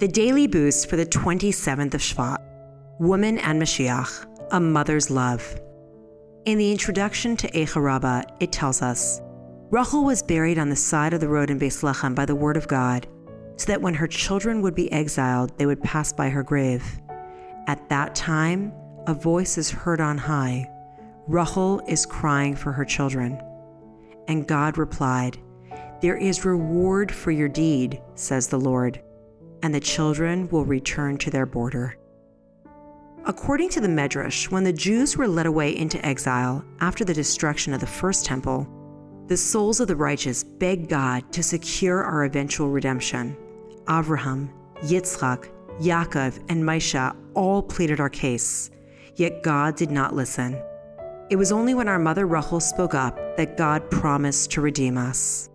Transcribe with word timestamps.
The 0.00 0.08
daily 0.08 0.48
boost 0.48 0.90
for 0.90 0.96
the 0.96 1.06
27th 1.06 1.94
of 1.94 2.00
Shvat 2.00 2.38
Woman 2.98 3.38
and 3.38 3.62
Mashiach, 3.62 4.26
a 4.50 4.58
mother's 4.58 5.08
love. 5.08 5.60
In 6.46 6.58
the 6.58 6.72
introduction 6.72 7.36
to 7.36 7.66
Rabbah, 7.76 8.22
it 8.40 8.50
tells 8.50 8.82
us 8.82 9.20
Rachel 9.70 10.04
was 10.04 10.20
buried 10.20 10.58
on 10.58 10.68
the 10.68 10.74
side 10.74 11.14
of 11.14 11.20
the 11.20 11.28
road 11.28 11.48
in 11.48 11.58
Bethlehem 11.58 12.12
by 12.12 12.26
the 12.26 12.34
word 12.34 12.56
of 12.56 12.66
God, 12.66 13.06
so 13.56 13.66
that 13.66 13.80
when 13.80 13.94
her 13.94 14.08
children 14.08 14.62
would 14.62 14.74
be 14.74 14.90
exiled, 14.90 15.56
they 15.58 15.66
would 15.66 15.82
pass 15.82 16.12
by 16.12 16.28
her 16.28 16.42
grave. 16.42 16.84
At 17.68 17.88
that 17.88 18.16
time, 18.16 18.72
a 19.06 19.14
voice 19.14 19.56
is 19.56 19.70
heard 19.70 20.00
on 20.00 20.18
high 20.18 20.68
Rachel 21.28 21.80
is 21.86 22.04
crying 22.04 22.56
for 22.56 22.72
her 22.72 22.84
children. 22.84 23.40
And 24.26 24.48
God 24.48 24.76
replied, 24.76 25.38
There 26.02 26.16
is 26.16 26.44
reward 26.44 27.12
for 27.12 27.30
your 27.30 27.48
deed, 27.48 28.02
says 28.16 28.48
the 28.48 28.58
Lord, 28.58 29.00
and 29.64 29.74
the 29.74 29.80
children 29.80 30.46
will 30.50 30.66
return 30.66 31.16
to 31.16 31.30
their 31.30 31.46
border. 31.46 31.96
According 33.24 33.70
to 33.70 33.80
the 33.80 33.88
Medrash, 33.88 34.50
when 34.50 34.62
the 34.62 34.74
Jews 34.74 35.16
were 35.16 35.26
led 35.26 35.46
away 35.46 35.74
into 35.74 36.04
exile 36.04 36.62
after 36.80 37.02
the 37.02 37.14
destruction 37.14 37.72
of 37.72 37.80
the 37.80 37.86
first 37.86 38.26
temple, 38.26 38.68
the 39.26 39.38
souls 39.38 39.80
of 39.80 39.88
the 39.88 39.96
righteous 39.96 40.44
begged 40.44 40.90
God 40.90 41.32
to 41.32 41.42
secure 41.42 42.04
our 42.04 42.26
eventual 42.26 42.68
redemption. 42.68 43.34
Avraham, 43.86 44.50
Yitzchak, 44.82 45.48
Yaakov, 45.80 46.44
and 46.50 46.62
Moshe 46.62 47.16
all 47.32 47.62
pleaded 47.62 48.00
our 48.00 48.10
case, 48.10 48.70
yet 49.16 49.42
God 49.42 49.76
did 49.76 49.90
not 49.90 50.14
listen. 50.14 50.62
It 51.30 51.36
was 51.36 51.52
only 51.52 51.72
when 51.72 51.88
our 51.88 51.98
mother 51.98 52.26
Rachel 52.26 52.60
spoke 52.60 52.92
up 52.92 53.16
that 53.38 53.56
God 53.56 53.90
promised 53.90 54.50
to 54.50 54.60
redeem 54.60 54.98
us. 54.98 55.48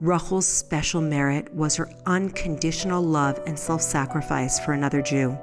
Rachel's 0.00 0.46
special 0.46 1.00
merit 1.00 1.52
was 1.54 1.76
her 1.76 1.90
unconditional 2.04 3.02
love 3.02 3.40
and 3.46 3.58
self 3.58 3.80
sacrifice 3.80 4.60
for 4.60 4.72
another 4.72 5.00
Jew. 5.00 5.38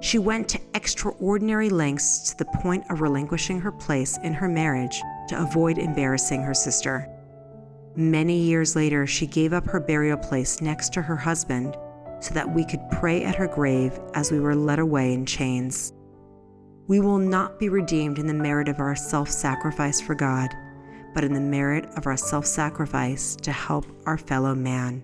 She 0.00 0.18
went 0.18 0.48
to 0.48 0.60
extraordinary 0.74 1.68
lengths 1.68 2.30
to 2.30 2.38
the 2.38 2.50
point 2.62 2.84
of 2.90 3.02
relinquishing 3.02 3.60
her 3.60 3.72
place 3.72 4.18
in 4.24 4.32
her 4.32 4.48
marriage 4.48 5.02
to 5.28 5.42
avoid 5.42 5.76
embarrassing 5.76 6.42
her 6.42 6.54
sister. 6.54 7.06
Many 7.96 8.38
years 8.38 8.74
later, 8.74 9.06
she 9.06 9.26
gave 9.26 9.52
up 9.52 9.66
her 9.66 9.80
burial 9.80 10.16
place 10.16 10.62
next 10.62 10.94
to 10.94 11.02
her 11.02 11.16
husband 11.16 11.76
so 12.20 12.32
that 12.32 12.54
we 12.54 12.64
could 12.64 12.80
pray 12.90 13.24
at 13.24 13.34
her 13.34 13.48
grave 13.48 13.98
as 14.14 14.32
we 14.32 14.40
were 14.40 14.54
led 14.54 14.78
away 14.78 15.12
in 15.12 15.26
chains. 15.26 15.92
We 16.86 17.00
will 17.00 17.18
not 17.18 17.58
be 17.58 17.68
redeemed 17.68 18.18
in 18.18 18.26
the 18.26 18.32
merit 18.32 18.68
of 18.68 18.80
our 18.80 18.96
self 18.96 19.28
sacrifice 19.28 20.00
for 20.00 20.14
God, 20.14 20.48
but 21.14 21.24
in 21.24 21.32
the 21.32 21.40
merit 21.40 21.86
of 21.96 22.06
our 22.06 22.16
self 22.16 22.46
sacrifice 22.46 23.36
to 23.36 23.52
help 23.52 23.86
our 24.06 24.18
fellow 24.18 24.54
man. 24.54 25.02